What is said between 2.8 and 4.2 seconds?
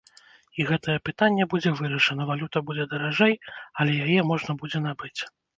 даражэй, але яе